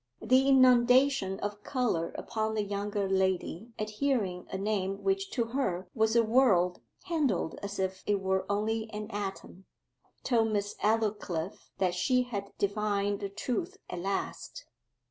[0.23, 5.89] The inundation of colour upon the younger lady at hearing a name which to her
[5.93, 9.65] was a world, handled as if it were only an atom,
[10.23, 14.65] told Miss Aldclyffe that she had divined the truth at last.